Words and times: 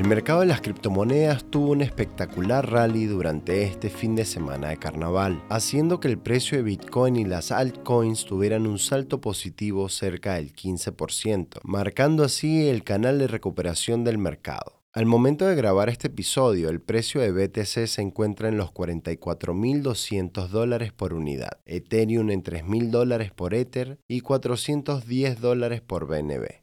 El 0.00 0.08
mercado 0.08 0.40
de 0.40 0.46
las 0.46 0.62
criptomonedas 0.62 1.44
tuvo 1.44 1.72
un 1.72 1.82
espectacular 1.82 2.70
rally 2.70 3.04
durante 3.04 3.64
este 3.64 3.90
fin 3.90 4.16
de 4.16 4.24
semana 4.24 4.70
de 4.70 4.78
carnaval, 4.78 5.44
haciendo 5.50 6.00
que 6.00 6.08
el 6.08 6.16
precio 6.16 6.56
de 6.56 6.64
Bitcoin 6.64 7.16
y 7.16 7.26
las 7.26 7.52
altcoins 7.52 8.24
tuvieran 8.24 8.66
un 8.66 8.78
salto 8.78 9.20
positivo 9.20 9.90
cerca 9.90 10.36
del 10.36 10.54
15%, 10.54 11.58
marcando 11.64 12.24
así 12.24 12.66
el 12.66 12.82
canal 12.82 13.18
de 13.18 13.26
recuperación 13.26 14.02
del 14.02 14.16
mercado. 14.16 14.80
Al 14.94 15.04
momento 15.04 15.46
de 15.46 15.54
grabar 15.54 15.90
este 15.90 16.06
episodio, 16.06 16.70
el 16.70 16.80
precio 16.80 17.20
de 17.20 17.32
BTC 17.32 17.86
se 17.86 18.00
encuentra 18.00 18.48
en 18.48 18.56
los 18.56 18.72
44.200 18.72 20.48
dólares 20.48 20.94
por 20.94 21.12
unidad, 21.12 21.60
Ethereum 21.66 22.30
en 22.30 22.42
3.000 22.42 22.88
dólares 22.88 23.32
por 23.32 23.52
Ether 23.52 23.98
y 24.08 24.22
410 24.22 25.42
dólares 25.42 25.82
por 25.82 26.06
BNB. 26.06 26.59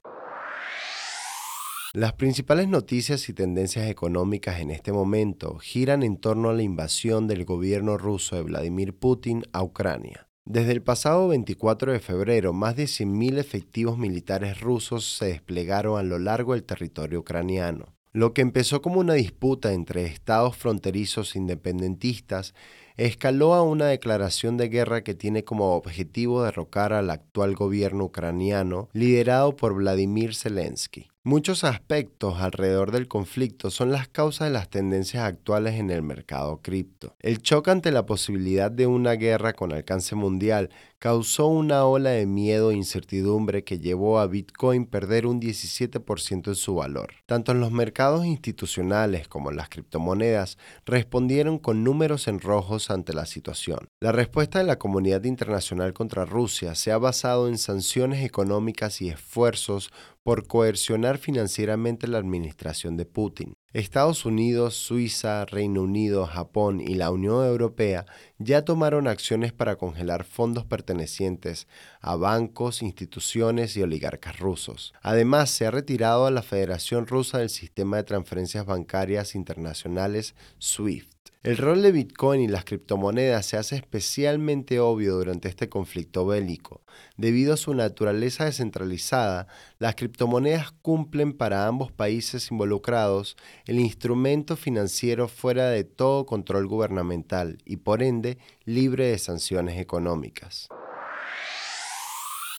Las 1.98 2.14
principales 2.14 2.68
noticias 2.68 3.28
y 3.28 3.34
tendencias 3.34 3.90
económicas 3.90 4.60
en 4.60 4.70
este 4.70 4.92
momento 4.92 5.58
giran 5.58 6.04
en 6.04 6.18
torno 6.18 6.52
a 6.52 6.54
la 6.54 6.62
invasión 6.62 7.26
del 7.26 7.44
gobierno 7.44 7.98
ruso 7.98 8.36
de 8.36 8.44
Vladimir 8.44 8.96
Putin 8.96 9.42
a 9.52 9.64
Ucrania. 9.64 10.28
Desde 10.46 10.73
el 10.73 10.84
pasado 10.84 11.28
24 11.30 11.94
de 11.94 12.00
febrero, 12.00 12.54
más 12.54 12.76
de 12.76 12.84
100.000 12.84 13.40
efectivos 13.40 13.98
militares 13.98 14.62
rusos 14.62 15.18
se 15.18 15.25
desplegaron 15.25 15.98
a 15.98 16.03
lo 16.03 16.20
largo 16.20 16.53
del 16.53 16.66
territorio 16.66 17.22
ucraniano. 17.22 17.95
Lo 18.14 18.31
que 18.31 18.44
empezó 18.44 18.84
como 18.84 19.00
una 19.00 19.16
disputa 19.16 19.73
entre 19.73 20.06
estados 20.06 20.56
fronterizos 20.56 21.36
independentistas 21.36 22.53
escaló 22.95 23.56
a 23.56 23.64
una 23.64 23.88
declaración 23.88 24.56
de 24.58 24.70
guerra 24.70 25.03
que 25.03 25.16
tiene 25.16 25.44
como 25.44 25.73
objetivo 25.73 26.44
derrocar 26.44 26.94
al 26.94 27.09
actual 27.09 27.56
gobierno 27.56 28.06
ucraniano 28.06 28.90
liderado 28.94 29.56
por 29.56 29.73
Vladimir 29.73 30.36
Zelensky. 30.36 31.08
Muchos 31.28 31.66
aspectos 31.66 32.39
alrededor 32.39 32.92
del 32.92 33.09
conflicto 33.09 33.70
son 33.70 33.92
las 33.92 34.08
causas 34.08 34.47
de 34.47 34.53
las 34.53 34.70
tendencias 34.70 35.25
actuales 35.25 35.73
en 35.73 35.89
el 35.89 36.02
mercado 36.02 36.61
cripto. 36.61 37.17
El 37.19 37.42
choque 37.42 37.69
ante 37.69 37.92
la 37.92 38.06
posibilidad 38.06 38.72
de 38.72 38.88
una 38.88 39.11
guerra 39.11 39.52
con 39.52 39.73
alcance 39.73 40.16
mundial 40.16 40.69
causó 41.00 41.47
una 41.47 41.84
ola 41.84 42.11
de 42.11 42.25
miedo 42.25 42.72
e 42.72 42.75
incertidumbre 42.75 43.66
que 43.66 43.78
llevó 43.78 44.19
a 44.19 44.28
Bitcoin 44.28 44.86
perder 44.86 45.28
un 45.28 45.42
17% 45.42 46.47
en 46.47 46.56
su 46.56 46.75
valor. 46.75 47.16
Tanto 47.25 47.52
en 47.52 47.59
los 47.59 47.73
mercados 47.73 48.25
institucionales 48.25 49.28
como 49.28 49.52
en 49.52 49.58
las 49.58 49.67
criptomonedas 49.67 50.58
respondieron 50.86 51.59
con 51.59 51.84
números 51.84 52.30
en 52.30 52.39
rojos 52.39 52.89
ante 52.89 53.14
la 53.14 53.25
situación. 53.25 53.89
La 54.00 54.14
respuesta 54.14 54.59
de 54.59 54.66
la 54.66 54.80
comunidad 54.80 55.25
internacional 55.25 55.91
contra 55.94 56.25
Rusia 56.25 56.73
se 56.73 56.94
ha 56.94 56.97
basado 56.97 57.50
en 57.50 57.58
sanciones 57.58 58.23
económicas 58.23 59.02
y 59.02 59.09
esfuerzos 59.09 59.91
por 60.28 60.45
coercionar 60.45 61.20
financieramente 61.20 62.06
la 62.06 62.17
administración 62.17 62.97
de 62.97 63.06
Putin. 63.06 63.53
Estados 63.72 64.25
Unidos, 64.25 64.75
Suiza, 64.75 65.45
Reino 65.45 65.84
Unido, 65.84 66.25
Japón 66.25 66.81
y 66.81 66.95
la 66.95 67.11
Unión 67.11 67.45
Europea 67.45 68.06
ya 68.38 68.66
tomaron 68.66 69.08
acciones 69.08 69.53
para 69.53 69.78
congelar 69.78 70.25
fondos 70.25 70.66
pertenecientes 70.66 71.69
a 72.02 72.17
bancos, 72.17 72.81
instituciones 72.81 73.78
y 73.78 73.84
oligarcas 73.84 74.38
rusos. 74.38 74.94
Además, 75.02 75.50
se 75.50 75.66
ha 75.66 75.72
retirado 75.72 76.25
a 76.25 76.31
la 76.31 76.41
Federación 76.41 77.08
Rusa 77.08 77.38
del 77.38 77.50
Sistema 77.50 77.95
de 77.95 78.03
Transferencias 78.03 78.66
Bancarias 78.66 79.34
Internacionales 79.34 80.35
SWIFT. 80.59 81.16
El 81.47 81.56
rol 81.56 81.81
de 81.81 81.94
Bitcoin 81.94 82.41
y 82.41 82.50
las 82.50 82.66
criptomonedas 82.66 83.46
se 83.46 83.56
hace 83.56 83.78
especialmente 83.78 84.81
obvio 84.81 85.16
durante 85.16 85.47
este 85.47 85.69
conflicto 85.69 86.25
bélico. 86.25 86.81
Debido 87.16 87.53
a 87.53 87.58
su 87.58 87.74
naturaleza 87.74 88.44
descentralizada, 88.44 89.47
las 89.80 89.96
criptomonedas 89.96 90.74
cumplen 90.81 91.31
para 91.31 91.66
ambos 91.66 91.90
países 91.90 92.52
involucrados 92.52 93.38
el 93.66 93.80
instrumento 93.80 94.58
financiero 94.58 95.30
fuera 95.30 95.69
de 95.69 95.85
todo 95.85 96.25
control 96.25 96.68
gubernamental 96.68 97.59
y 97.64 97.78
por 97.78 98.03
ende 98.03 98.40
libre 98.66 99.06
de 99.06 99.18
sanciones 99.18 99.79
económicas. 99.79 100.68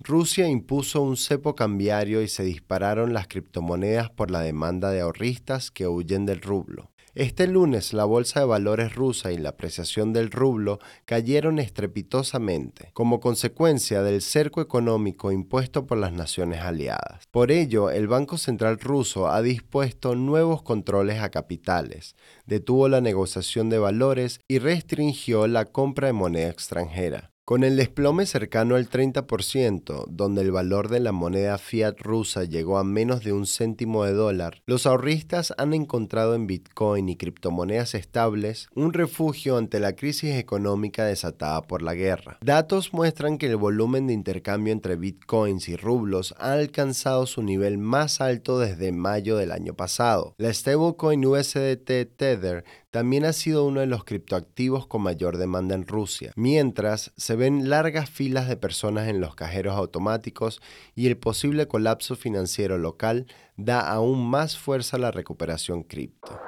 Rusia 0.00 0.48
impuso 0.48 1.02
un 1.02 1.18
cepo 1.18 1.54
cambiario 1.54 2.22
y 2.22 2.28
se 2.28 2.42
dispararon 2.42 3.12
las 3.12 3.28
criptomonedas 3.28 4.08
por 4.08 4.30
la 4.30 4.40
demanda 4.40 4.90
de 4.90 5.02
ahorristas 5.02 5.70
que 5.70 5.86
huyen 5.86 6.24
del 6.24 6.40
rublo. 6.40 6.90
Este 7.14 7.46
lunes 7.46 7.92
la 7.92 8.04
bolsa 8.04 8.40
de 8.40 8.46
valores 8.46 8.94
rusa 8.94 9.32
y 9.32 9.38
la 9.38 9.50
apreciación 9.50 10.12
del 10.12 10.30
rublo 10.30 10.78
cayeron 11.04 11.58
estrepitosamente, 11.58 12.90
como 12.92 13.18
consecuencia 13.18 14.02
del 14.02 14.20
cerco 14.20 14.60
económico 14.60 15.32
impuesto 15.32 15.86
por 15.86 15.98
las 15.98 16.12
naciones 16.12 16.60
aliadas. 16.60 17.26
Por 17.30 17.50
ello, 17.50 17.90
el 17.90 18.08
Banco 18.08 18.36
Central 18.36 18.78
ruso 18.78 19.28
ha 19.28 19.40
dispuesto 19.42 20.14
nuevos 20.14 20.62
controles 20.62 21.22
a 21.22 21.30
capitales, 21.30 22.14
detuvo 22.46 22.88
la 22.88 23.00
negociación 23.00 23.70
de 23.70 23.78
valores 23.78 24.40
y 24.46 24.58
restringió 24.58 25.46
la 25.46 25.64
compra 25.64 26.08
de 26.08 26.12
moneda 26.12 26.50
extranjera. 26.50 27.30
Con 27.48 27.64
el 27.64 27.76
desplome 27.76 28.26
cercano 28.26 28.74
al 28.74 28.90
30%, 28.90 30.04
donde 30.10 30.42
el 30.42 30.52
valor 30.52 30.90
de 30.90 31.00
la 31.00 31.12
moneda 31.12 31.56
fiat 31.56 31.98
rusa 31.98 32.44
llegó 32.44 32.76
a 32.76 32.84
menos 32.84 33.24
de 33.24 33.32
un 33.32 33.46
céntimo 33.46 34.04
de 34.04 34.12
dólar, 34.12 34.60
los 34.66 34.84
ahorristas 34.84 35.54
han 35.56 35.72
encontrado 35.72 36.34
en 36.34 36.46
Bitcoin 36.46 37.08
y 37.08 37.16
criptomonedas 37.16 37.94
estables 37.94 38.68
un 38.74 38.92
refugio 38.92 39.56
ante 39.56 39.80
la 39.80 39.96
crisis 39.96 40.34
económica 40.34 41.06
desatada 41.06 41.62
por 41.62 41.80
la 41.80 41.94
guerra. 41.94 42.36
Datos 42.42 42.92
muestran 42.92 43.38
que 43.38 43.46
el 43.46 43.56
volumen 43.56 44.08
de 44.08 44.12
intercambio 44.12 44.74
entre 44.74 44.96
Bitcoins 44.96 45.70
y 45.70 45.76
rublos 45.76 46.34
ha 46.36 46.52
alcanzado 46.52 47.24
su 47.24 47.42
nivel 47.42 47.78
más 47.78 48.20
alto 48.20 48.58
desde 48.58 48.92
mayo 48.92 49.38
del 49.38 49.52
año 49.52 49.72
pasado. 49.72 50.34
La 50.36 50.52
stablecoin 50.52 51.24
USDT 51.24 52.14
Tether 52.14 52.64
también 52.90 53.24
ha 53.24 53.32
sido 53.32 53.66
uno 53.66 53.80
de 53.80 53.86
los 53.86 54.04
criptoactivos 54.04 54.86
con 54.86 55.02
mayor 55.02 55.36
demanda 55.36 55.74
en 55.74 55.86
Rusia, 55.86 56.32
mientras 56.36 57.12
se 57.16 57.36
ven 57.36 57.68
largas 57.68 58.08
filas 58.08 58.48
de 58.48 58.56
personas 58.56 59.08
en 59.08 59.20
los 59.20 59.34
cajeros 59.34 59.76
automáticos 59.76 60.60
y 60.94 61.06
el 61.06 61.16
posible 61.16 61.68
colapso 61.68 62.16
financiero 62.16 62.78
local 62.78 63.26
da 63.56 63.80
aún 63.80 64.28
más 64.28 64.56
fuerza 64.56 64.96
a 64.96 65.00
la 65.00 65.10
recuperación 65.10 65.82
cripto. 65.82 66.38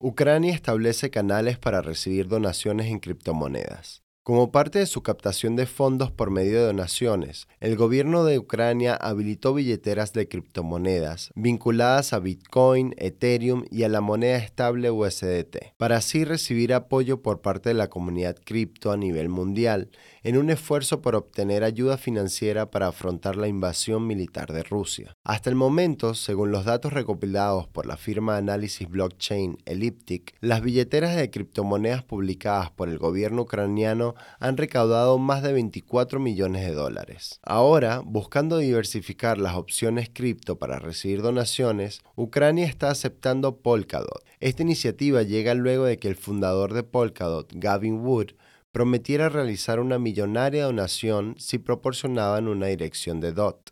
Ucrania 0.00 0.52
establece 0.52 1.10
canales 1.10 1.58
para 1.58 1.80
recibir 1.80 2.28
donaciones 2.28 2.88
en 2.88 3.00
criptomonedas. 3.00 4.05
Como 4.26 4.50
parte 4.50 4.80
de 4.80 4.86
su 4.86 5.04
captación 5.04 5.54
de 5.54 5.66
fondos 5.66 6.10
por 6.10 6.32
medio 6.32 6.58
de 6.58 6.66
donaciones, 6.66 7.46
el 7.60 7.76
gobierno 7.76 8.24
de 8.24 8.40
Ucrania 8.40 8.96
habilitó 8.96 9.54
billeteras 9.54 10.12
de 10.12 10.26
criptomonedas 10.26 11.30
vinculadas 11.36 12.12
a 12.12 12.18
Bitcoin, 12.18 12.92
Ethereum 12.98 13.66
y 13.70 13.84
a 13.84 13.88
la 13.88 14.00
moneda 14.00 14.38
estable 14.38 14.90
USDT, 14.90 15.76
para 15.76 15.98
así 15.98 16.24
recibir 16.24 16.74
apoyo 16.74 17.22
por 17.22 17.40
parte 17.40 17.68
de 17.68 17.76
la 17.76 17.86
comunidad 17.86 18.34
cripto 18.44 18.90
a 18.90 18.96
nivel 18.96 19.28
mundial 19.28 19.90
en 20.26 20.36
un 20.36 20.50
esfuerzo 20.50 21.02
por 21.02 21.14
obtener 21.14 21.62
ayuda 21.62 21.96
financiera 21.96 22.68
para 22.68 22.88
afrontar 22.88 23.36
la 23.36 23.46
invasión 23.46 24.08
militar 24.08 24.52
de 24.52 24.64
Rusia. 24.64 25.14
Hasta 25.22 25.50
el 25.50 25.54
momento, 25.54 26.14
según 26.14 26.50
los 26.50 26.64
datos 26.64 26.92
recopilados 26.92 27.68
por 27.68 27.86
la 27.86 27.96
firma 27.96 28.36
análisis 28.36 28.88
blockchain 28.88 29.58
Elliptic, 29.66 30.34
las 30.40 30.62
billeteras 30.62 31.14
de 31.14 31.30
criptomonedas 31.30 32.02
publicadas 32.02 32.72
por 32.72 32.88
el 32.88 32.98
gobierno 32.98 33.42
ucraniano 33.42 34.16
han 34.40 34.56
recaudado 34.56 35.16
más 35.18 35.44
de 35.44 35.52
24 35.52 36.18
millones 36.18 36.66
de 36.66 36.74
dólares. 36.74 37.38
Ahora, 37.44 38.02
buscando 38.04 38.58
diversificar 38.58 39.38
las 39.38 39.54
opciones 39.54 40.10
cripto 40.12 40.58
para 40.58 40.80
recibir 40.80 41.22
donaciones, 41.22 42.00
Ucrania 42.16 42.66
está 42.66 42.90
aceptando 42.90 43.58
Polkadot. 43.58 44.24
Esta 44.40 44.64
iniciativa 44.64 45.22
llega 45.22 45.54
luego 45.54 45.84
de 45.84 45.98
que 45.98 46.08
el 46.08 46.16
fundador 46.16 46.74
de 46.74 46.82
Polkadot, 46.82 47.52
Gavin 47.54 48.00
Wood, 48.00 48.32
prometiera 48.76 49.30
realizar 49.30 49.80
una 49.80 49.98
millonaria 49.98 50.66
donación 50.66 51.34
si 51.38 51.56
proporcionaban 51.56 52.46
una 52.46 52.66
dirección 52.66 53.20
de 53.20 53.32
DOT. 53.32 53.70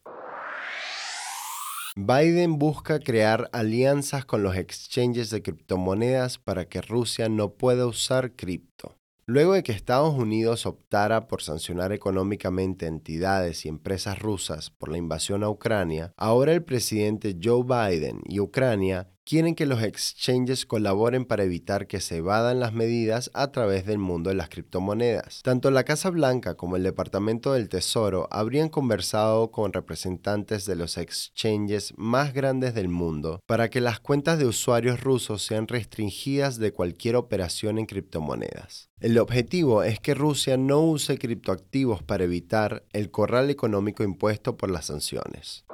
Biden 1.95 2.59
busca 2.59 3.01
crear 3.01 3.51
alianzas 3.53 4.25
con 4.25 4.43
los 4.43 4.57
exchanges 4.57 5.29
de 5.29 5.43
criptomonedas 5.43 6.39
para 6.39 6.71
que 6.71 6.81
Rusia 6.81 7.29
no 7.29 7.51
pueda 7.51 7.87
usar 7.87 8.33
cripto. 8.33 8.97
Luego 9.27 9.53
de 9.53 9.63
que 9.63 9.73
Estados 9.73 10.15
Unidos 10.15 10.65
optara 10.65 11.29
por 11.29 11.43
sancionar 11.43 11.93
económicamente 11.93 12.87
entidades 12.87 13.67
y 13.67 13.69
empresas 13.69 14.19
rusas 14.19 14.71
por 14.71 14.89
la 14.89 14.97
invasión 14.97 15.45
a 15.45 15.51
Ucrania, 15.51 16.15
ahora 16.17 16.53
el 16.55 16.65
presidente 16.65 17.37
Joe 17.43 17.63
Biden 17.63 18.23
y 18.25 18.41
Ucrania 18.41 19.14
quieren 19.25 19.55
que 19.55 19.67
los 19.67 19.83
exchanges 19.83 20.67
colaboren 20.67 21.25
para 21.25 21.45
evitar 21.45 21.87
que 21.87 22.01
se 22.01 22.19
evadan 22.19 22.61
las 22.61 22.73
medidas 22.73 23.31
a 23.35 23.51
través 23.51 23.87
del 23.87 23.99
mundo 23.99 24.31
de 24.31 24.37
las 24.37 24.49
criptomonedas. 24.49 25.41
Tanto 25.43 25.71
la 25.71 25.85
Casa 25.85 26.11
Blanca 26.11 26.55
como 26.55 26.77
el 26.77 26.83
Departamento 26.83 27.53
del 27.53 27.69
Tesoro 27.69 28.29
habrían 28.31 28.69
conversado 28.69 29.51
con 29.51 29.73
representantes 29.73 30.67
de 30.67 30.77
los 30.77 30.99
exchanges 30.99 31.95
más 31.97 32.35
grandes 32.35 32.75
del 32.75 32.89
mundo 32.89 33.41
para 33.47 33.71
que 33.71 33.81
las 33.81 34.01
cuentas 34.01 34.39
de 34.39 34.47
usuarios 34.47 35.01
rusos 35.01 35.43
sean 35.43 35.69
restringidas 35.69 36.59
de 36.59 36.73
cualquier 36.73 37.17
operación 37.17 37.79
en 37.79 37.87
criptomonedas. 37.87 38.91
El 39.01 39.19
objetivo 39.19 39.83
es 39.83 40.01
que 40.01 40.15
Rusia 40.15 40.57
no 40.57 40.81
use 40.81 41.19
criptoactivos 41.19 42.03
para 42.03 42.25
evitar 42.25 42.85
el 42.93 43.11
corral 43.11 43.51
económico 43.51 44.03
impuesto 44.03 44.57
por 44.57 44.71
las 44.71 44.87
sanciones. 44.87 45.65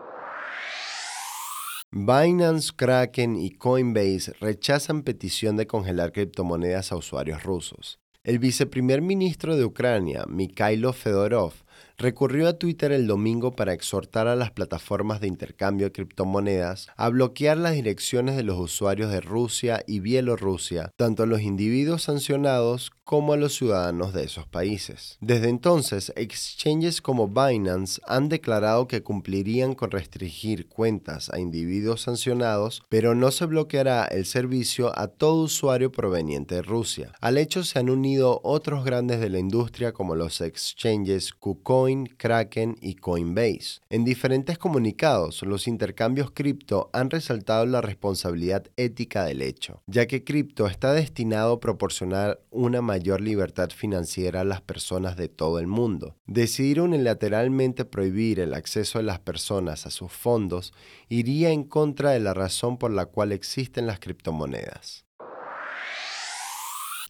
Binance, 1.92 2.70
Kraken 2.76 3.34
y 3.34 3.50
Coinbase 3.50 4.32
rechazan 4.40 5.02
petición 5.02 5.56
de 5.56 5.66
congelar 5.66 6.12
criptomonedas 6.12 6.92
a 6.92 6.96
usuarios 6.96 7.42
rusos. 7.42 7.98
El 8.22 8.38
viceprimer 8.38 9.02
ministro 9.02 9.56
de 9.56 9.64
Ucrania, 9.64 10.24
Mikhailo 10.28 10.92
Fedorov, 10.92 11.52
recurrió 11.98 12.46
a 12.48 12.52
Twitter 12.52 12.92
el 12.92 13.08
domingo 13.08 13.56
para 13.56 13.72
exhortar 13.72 14.28
a 14.28 14.36
las 14.36 14.52
plataformas 14.52 15.20
de 15.20 15.26
intercambio 15.26 15.86
de 15.86 15.92
criptomonedas 15.92 16.86
a 16.96 17.08
bloquear 17.08 17.56
las 17.56 17.72
direcciones 17.72 18.36
de 18.36 18.44
los 18.44 18.58
usuarios 18.60 19.10
de 19.10 19.20
Rusia 19.20 19.82
y 19.86 19.98
Bielorrusia, 19.98 20.92
tanto 20.96 21.24
a 21.24 21.26
los 21.26 21.40
individuos 21.40 22.02
sancionados 22.02 22.92
como 23.10 23.32
a 23.32 23.36
los 23.36 23.56
ciudadanos 23.56 24.14
de 24.14 24.22
esos 24.22 24.46
países. 24.46 25.18
Desde 25.20 25.48
entonces, 25.48 26.12
exchanges 26.14 27.02
como 27.02 27.26
Binance 27.26 28.00
han 28.06 28.28
declarado 28.28 28.86
que 28.86 29.02
cumplirían 29.02 29.74
con 29.74 29.90
restringir 29.90 30.68
cuentas 30.68 31.28
a 31.30 31.40
individuos 31.40 32.02
sancionados, 32.02 32.84
pero 32.88 33.16
no 33.16 33.32
se 33.32 33.46
bloqueará 33.46 34.04
el 34.04 34.26
servicio 34.26 34.96
a 34.96 35.08
todo 35.08 35.42
usuario 35.42 35.90
proveniente 35.90 36.54
de 36.54 36.62
Rusia. 36.62 37.10
Al 37.20 37.36
hecho 37.36 37.64
se 37.64 37.80
han 37.80 37.90
unido 37.90 38.40
otros 38.44 38.84
grandes 38.84 39.18
de 39.18 39.28
la 39.28 39.40
industria 39.40 39.92
como 39.92 40.14
los 40.14 40.40
exchanges 40.40 41.32
KuCoin, 41.32 42.06
Kraken 42.16 42.76
y 42.80 42.94
Coinbase. 42.94 43.80
En 43.90 44.04
diferentes 44.04 44.56
comunicados, 44.56 45.42
los 45.42 45.66
intercambios 45.66 46.30
cripto 46.30 46.90
han 46.92 47.10
resaltado 47.10 47.66
la 47.66 47.80
responsabilidad 47.80 48.68
ética 48.76 49.24
del 49.24 49.42
hecho, 49.42 49.82
ya 49.88 50.06
que 50.06 50.22
cripto 50.22 50.68
está 50.68 50.92
destinado 50.92 51.54
a 51.54 51.60
proporcionar 51.60 52.38
una 52.52 52.80
mayor 52.80 52.99
mayor 53.00 53.22
libertad 53.22 53.70
financiera 53.74 54.42
a 54.42 54.44
las 54.44 54.60
personas 54.60 55.16
de 55.16 55.28
todo 55.28 55.58
el 55.58 55.66
mundo. 55.66 56.16
Decidir 56.26 56.82
unilateralmente 56.82 57.86
prohibir 57.86 58.40
el 58.40 58.52
acceso 58.52 58.98
de 58.98 59.04
las 59.04 59.20
personas 59.20 59.86
a 59.86 59.90
sus 59.90 60.12
fondos 60.12 60.74
iría 61.08 61.48
en 61.50 61.64
contra 61.64 62.10
de 62.10 62.20
la 62.20 62.34
razón 62.34 62.76
por 62.76 62.90
la 62.90 63.06
cual 63.06 63.32
existen 63.32 63.86
las 63.86 64.00
criptomonedas. 64.00 65.06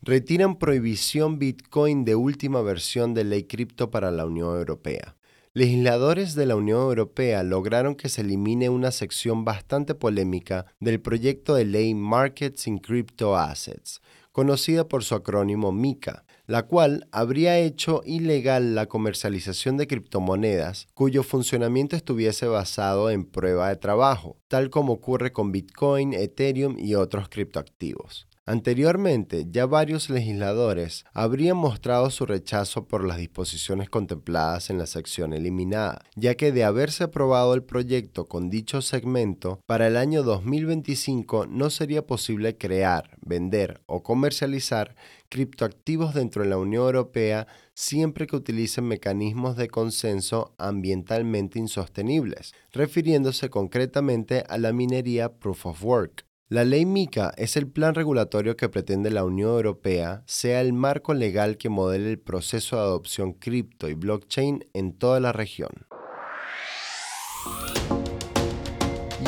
Retiran 0.02 0.58
prohibición 0.60 1.40
Bitcoin 1.40 2.04
de 2.04 2.14
última 2.14 2.62
versión 2.62 3.12
de 3.12 3.24
ley 3.24 3.42
cripto 3.44 3.90
para 3.90 4.12
la 4.12 4.26
Unión 4.26 4.56
Europea. 4.56 5.16
Legisladores 5.52 6.36
de 6.36 6.46
la 6.46 6.54
Unión 6.54 6.82
Europea 6.82 7.42
lograron 7.42 7.96
que 7.96 8.08
se 8.08 8.20
elimine 8.20 8.68
una 8.68 8.92
sección 8.92 9.44
bastante 9.44 9.96
polémica 9.96 10.66
del 10.78 11.00
proyecto 11.00 11.56
de 11.56 11.64
ley 11.64 11.92
Markets 11.92 12.68
in 12.68 12.78
Crypto 12.78 13.36
Assets, 13.36 14.00
conocida 14.32 14.88
por 14.88 15.04
su 15.04 15.14
acrónimo 15.14 15.72
MICA, 15.72 16.24
la 16.46 16.64
cual 16.64 17.06
habría 17.12 17.58
hecho 17.58 18.02
ilegal 18.04 18.74
la 18.74 18.86
comercialización 18.86 19.76
de 19.76 19.86
criptomonedas 19.86 20.88
cuyo 20.94 21.22
funcionamiento 21.22 21.96
estuviese 21.96 22.46
basado 22.46 23.10
en 23.10 23.24
prueba 23.24 23.68
de 23.68 23.76
trabajo, 23.76 24.36
tal 24.48 24.70
como 24.70 24.94
ocurre 24.94 25.32
con 25.32 25.52
Bitcoin, 25.52 26.12
Ethereum 26.12 26.76
y 26.78 26.94
otros 26.94 27.28
criptoactivos. 27.28 28.29
Anteriormente, 28.46 29.46
ya 29.50 29.66
varios 29.66 30.10
legisladores 30.10 31.04
habrían 31.12 31.56
mostrado 31.56 32.10
su 32.10 32.26
rechazo 32.26 32.88
por 32.88 33.04
las 33.04 33.18
disposiciones 33.18 33.90
contempladas 33.90 34.70
en 34.70 34.78
la 34.78 34.86
sección 34.86 35.32
eliminada, 35.32 36.02
ya 36.16 36.34
que 36.34 36.50
de 36.50 36.64
haberse 36.64 37.04
aprobado 37.04 37.54
el 37.54 37.62
proyecto 37.62 38.26
con 38.26 38.48
dicho 38.48 38.82
segmento, 38.82 39.60
para 39.66 39.86
el 39.86 39.96
año 39.96 40.22
2025 40.22 41.46
no 41.46 41.70
sería 41.70 42.06
posible 42.06 42.56
crear, 42.56 43.16
vender 43.20 43.82
o 43.86 44.02
comercializar 44.02 44.96
criptoactivos 45.28 46.14
dentro 46.14 46.42
de 46.42 46.48
la 46.48 46.58
Unión 46.58 46.84
Europea 46.86 47.46
siempre 47.74 48.26
que 48.26 48.36
utilicen 48.36 48.84
mecanismos 48.84 49.56
de 49.56 49.68
consenso 49.68 50.54
ambientalmente 50.58 51.58
insostenibles, 51.58 52.52
refiriéndose 52.72 53.48
concretamente 53.48 54.44
a 54.48 54.58
la 54.58 54.72
minería 54.72 55.38
Proof 55.38 55.66
of 55.66 55.84
Work. 55.84 56.29
La 56.50 56.64
ley 56.64 56.84
MICA 56.84 57.32
es 57.36 57.56
el 57.56 57.68
plan 57.68 57.94
regulatorio 57.94 58.56
que 58.56 58.68
pretende 58.68 59.08
la 59.12 59.22
Unión 59.22 59.50
Europea 59.50 60.24
sea 60.26 60.60
el 60.60 60.72
marco 60.72 61.14
legal 61.14 61.56
que 61.56 61.68
modele 61.68 62.10
el 62.10 62.18
proceso 62.18 62.74
de 62.74 62.82
adopción 62.82 63.34
cripto 63.34 63.88
y 63.88 63.94
blockchain 63.94 64.64
en 64.74 64.92
toda 64.92 65.20
la 65.20 65.30
región. 65.30 65.70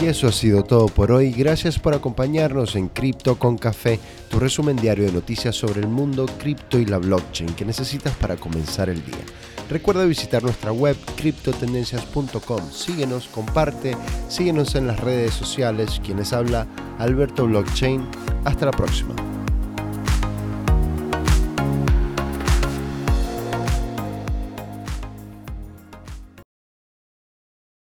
Y 0.03 0.07
eso 0.07 0.27
ha 0.27 0.33
sido 0.33 0.65
todo 0.65 0.87
por 0.87 1.13
hoy. 1.13 1.31
Gracias 1.31 1.79
por 1.79 1.95
acompañarnos 1.95 2.75
en 2.75 2.89
Cripto 2.89 3.39
con 3.39 3.57
Café, 3.57 4.01
tu 4.29 4.41
resumen 4.41 4.75
diario 4.75 5.05
de 5.05 5.13
noticias 5.13 5.55
sobre 5.55 5.79
el 5.81 5.87
mundo 5.87 6.27
cripto 6.41 6.77
y 6.81 6.87
la 6.87 6.99
blockchain 6.99 7.55
que 7.55 7.65
necesitas 7.65 8.17
para 8.17 8.35
comenzar 8.35 8.89
el 8.89 9.05
día. 9.07 9.25
Recuerda 9.71 10.05
visitar 10.05 10.43
nuestra 10.43 10.73
web 10.73 10.97
criptotendencias.com. 11.17 12.71
Síguenos, 12.71 13.29
comparte, 13.29 13.97
síguenos 14.29 14.75
en 14.75 14.87
las 14.87 15.01
redes 15.01 15.35
sociales. 15.35 16.01
Quienes 16.05 16.33
habla 16.33 16.67
Alberto 16.99 17.47
Blockchain. 17.47 18.07
Hasta 18.45 18.67
la 18.67 18.73
próxima. 18.73 19.15